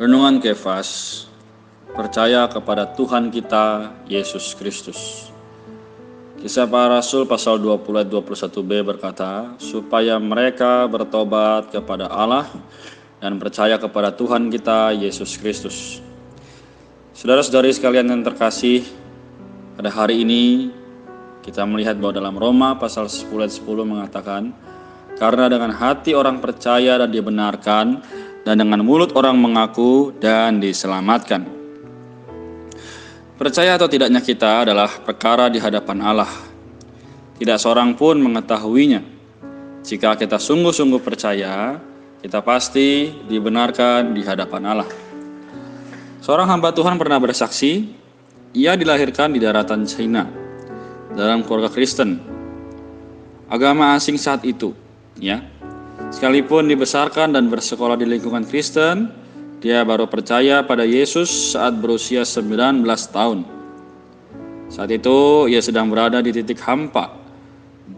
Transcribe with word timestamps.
Renungan 0.00 0.40
Kefas 0.40 1.28
Percaya 1.92 2.48
kepada 2.48 2.88
Tuhan 2.88 3.28
kita 3.28 3.92
Yesus 4.08 4.56
Kristus. 4.56 5.28
Kisah 6.40 6.64
para 6.64 6.96
Rasul 6.96 7.28
pasal 7.28 7.60
20 7.60 7.84
ayat 8.00 8.08
21b 8.08 8.96
berkata 8.96 9.52
Supaya 9.60 10.16
mereka 10.16 10.88
bertobat 10.88 11.68
kepada 11.68 12.08
Allah 12.08 12.48
dan 13.20 13.36
percaya 13.36 13.76
kepada 13.76 14.08
Tuhan 14.16 14.48
kita 14.48 14.96
Yesus 14.96 15.36
Kristus. 15.36 16.00
Saudara-saudari 17.12 17.68
sekalian 17.68 18.08
yang 18.08 18.24
terkasih 18.24 18.80
Pada 19.76 19.92
hari 19.92 20.24
ini 20.24 20.72
kita 21.44 21.68
melihat 21.68 22.00
bahwa 22.00 22.16
dalam 22.16 22.40
Roma 22.40 22.72
pasal 22.80 23.04
10 23.04 23.28
ayat 23.36 23.52
10 23.52 23.68
mengatakan 23.84 24.48
Karena 25.20 25.44
dengan 25.52 25.76
hati 25.76 26.16
orang 26.16 26.40
percaya 26.40 26.96
dan 26.96 27.12
dibenarkan 27.12 27.86
dan 28.44 28.60
dengan 28.60 28.80
mulut 28.80 29.12
orang 29.16 29.36
mengaku 29.36 30.16
dan 30.16 30.60
diselamatkan. 30.60 31.44
Percaya 33.40 33.80
atau 33.80 33.88
tidaknya 33.88 34.20
kita 34.20 34.68
adalah 34.68 35.00
perkara 35.00 35.48
di 35.48 35.56
hadapan 35.56 35.98
Allah. 36.04 36.32
Tidak 37.40 37.56
seorang 37.56 37.96
pun 37.96 38.20
mengetahuinya. 38.20 39.00
Jika 39.80 40.12
kita 40.12 40.36
sungguh-sungguh 40.36 41.00
percaya, 41.00 41.80
kita 42.20 42.44
pasti 42.44 43.08
dibenarkan 43.24 44.12
di 44.12 44.20
hadapan 44.20 44.62
Allah. 44.68 44.90
Seorang 46.20 46.52
hamba 46.52 46.68
Tuhan 46.76 47.00
pernah 47.00 47.16
bersaksi, 47.16 47.96
ia 48.52 48.76
dilahirkan 48.76 49.32
di 49.32 49.40
daratan 49.40 49.88
China 49.88 50.28
dalam 51.16 51.40
keluarga 51.40 51.72
Kristen. 51.72 52.20
Agama 53.48 53.96
asing 53.96 54.20
saat 54.20 54.44
itu, 54.44 54.76
ya, 55.16 55.40
Sekalipun 56.10 56.66
dibesarkan 56.66 57.38
dan 57.38 57.46
bersekolah 57.46 57.94
di 57.94 58.02
lingkungan 58.02 58.42
Kristen, 58.42 59.14
dia 59.62 59.86
baru 59.86 60.10
percaya 60.10 60.58
pada 60.66 60.82
Yesus 60.82 61.54
saat 61.54 61.78
berusia 61.78 62.26
19 62.26 62.82
tahun. 63.14 63.46
Saat 64.66 64.90
itu 64.90 65.46
ia 65.46 65.62
sedang 65.62 65.86
berada 65.86 66.18
di 66.18 66.34
titik 66.34 66.58
hampa, 66.66 67.14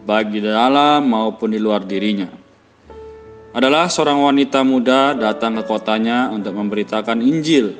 baik 0.05 0.29
di 0.29 0.45
dalam 0.45 1.09
maupun 1.09 1.57
di 1.57 1.57
luar 1.57 1.89
dirinya. 1.89 2.29
Adalah 3.49 3.89
seorang 3.89 4.29
wanita 4.29 4.61
muda 4.61 5.17
datang 5.17 5.57
ke 5.57 5.65
kotanya 5.65 6.29
untuk 6.29 6.53
memberitakan 6.53 7.17
Injil. 7.17 7.73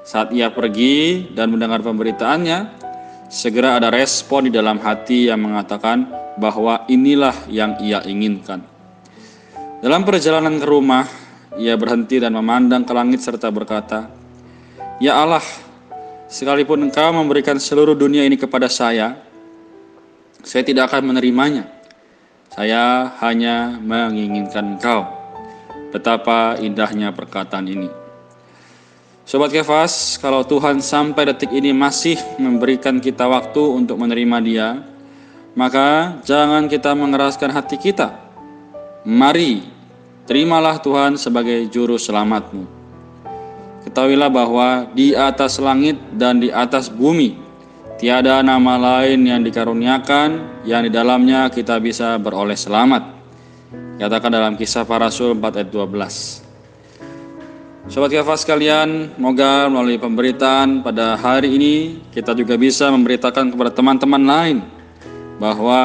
Saat 0.00 0.32
ia 0.32 0.48
pergi 0.48 1.28
dan 1.28 1.52
mendengar 1.52 1.84
pemberitaannya, 1.84 2.80
segera 3.28 3.76
ada 3.76 3.92
respon 3.92 4.48
di 4.48 4.52
dalam 4.56 4.80
hati 4.80 5.28
yang 5.28 5.44
mengatakan 5.44 6.08
bahwa 6.40 6.88
inilah 6.88 7.36
yang 7.52 7.76
ia 7.84 8.00
inginkan. 8.08 8.71
Dalam 9.82 10.06
perjalanan 10.06 10.62
ke 10.62 10.66
rumah, 10.70 11.10
ia 11.58 11.74
berhenti 11.74 12.22
dan 12.22 12.38
memandang 12.38 12.86
ke 12.86 12.94
langit 12.94 13.18
serta 13.18 13.50
berkata, 13.50 14.06
Ya 15.02 15.18
Allah, 15.18 15.42
sekalipun 16.30 16.86
engkau 16.86 17.10
memberikan 17.10 17.58
seluruh 17.58 17.98
dunia 17.98 18.22
ini 18.22 18.38
kepada 18.38 18.70
saya, 18.70 19.18
saya 20.46 20.62
tidak 20.62 20.86
akan 20.86 21.10
menerimanya. 21.10 21.66
Saya 22.54 23.10
hanya 23.26 23.74
menginginkan 23.82 24.78
engkau. 24.78 25.02
Betapa 25.90 26.62
indahnya 26.62 27.10
perkataan 27.10 27.66
ini. 27.66 27.90
Sobat 29.26 29.50
Kefas, 29.50 30.14
kalau 30.22 30.46
Tuhan 30.46 30.78
sampai 30.78 31.34
detik 31.34 31.50
ini 31.50 31.74
masih 31.74 32.22
memberikan 32.38 33.02
kita 33.02 33.26
waktu 33.26 33.82
untuk 33.82 33.98
menerima 33.98 34.38
dia, 34.46 34.78
maka 35.58 36.22
jangan 36.22 36.70
kita 36.70 36.94
mengeraskan 36.94 37.50
hati 37.50 37.82
kita 37.82 38.30
Mari, 39.02 39.66
terimalah 40.26 40.78
Tuhan 40.78 41.18
sebagai 41.18 41.66
juru 41.70 41.98
selamatmu. 41.98 42.64
Ketahuilah 43.82 44.30
bahwa 44.30 44.86
di 44.94 45.10
atas 45.12 45.58
langit 45.58 45.98
dan 46.14 46.38
di 46.38 46.54
atas 46.54 46.86
bumi 46.86 47.34
tiada 47.98 48.42
nama 48.42 48.78
lain 48.78 49.26
yang 49.26 49.42
dikaruniakan 49.42 50.62
yang 50.62 50.86
di 50.86 50.90
dalamnya 50.90 51.50
kita 51.50 51.82
bisa 51.82 52.14
beroleh 52.18 52.54
selamat. 52.54 53.02
Katakan 53.98 54.30
dalam 54.34 54.54
kisah 54.58 54.86
para 54.86 55.06
rasul 55.10 55.34
4 55.38 55.62
ayat 55.62 55.70
12. 55.70 56.42
Sobat 57.90 58.14
kafas 58.14 58.46
sekalian, 58.46 59.10
semoga 59.18 59.66
melalui 59.66 59.98
pemberitaan 59.98 60.86
pada 60.86 61.18
hari 61.18 61.58
ini 61.58 61.74
kita 62.14 62.30
juga 62.30 62.54
bisa 62.54 62.86
memberitakan 62.94 63.50
kepada 63.50 63.74
teman-teman 63.74 64.22
lain 64.22 64.58
bahwa 65.42 65.82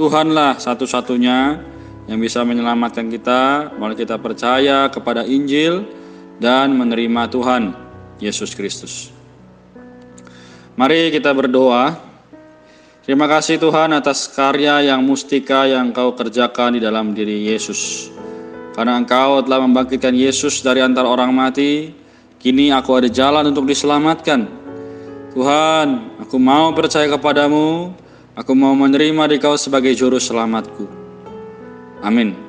Tuhanlah 0.00 0.56
satu-satunya 0.56 1.60
yang 2.06 2.22
bisa 2.22 2.46
menyelamatkan 2.46 3.10
kita, 3.10 3.74
malah 3.78 3.98
kita 3.98 4.14
percaya 4.18 4.86
kepada 4.86 5.26
Injil 5.26 5.86
dan 6.38 6.74
menerima 6.74 7.26
Tuhan 7.30 7.74
Yesus 8.22 8.54
Kristus. 8.54 9.10
Mari 10.78 11.10
kita 11.10 11.34
berdoa. 11.34 11.98
Terima 13.06 13.30
kasih 13.30 13.62
Tuhan 13.62 13.94
atas 13.94 14.26
karya 14.26 14.82
yang 14.82 14.98
mustika 15.02 15.62
yang 15.62 15.94
Engkau 15.94 16.14
kerjakan 16.18 16.74
di 16.74 16.80
dalam 16.82 17.14
diri 17.14 17.46
Yesus. 17.46 18.10
Karena 18.74 18.98
Engkau 18.98 19.40
telah 19.46 19.62
membangkitkan 19.62 20.12
Yesus 20.12 20.60
dari 20.60 20.82
antara 20.82 21.06
orang 21.06 21.30
mati, 21.30 21.94
kini 22.42 22.74
aku 22.74 22.98
ada 22.98 23.08
jalan 23.08 23.54
untuk 23.54 23.64
diselamatkan. 23.64 24.50
Tuhan, 25.32 26.18
aku 26.18 26.36
mau 26.36 26.74
percaya 26.74 27.06
kepadamu, 27.08 27.94
aku 28.34 28.52
mau 28.52 28.74
menerima 28.74 29.32
Dikau 29.32 29.54
sebagai 29.54 29.94
juru 29.94 30.18
selamatku. 30.18 31.05
Amin. 32.02 32.45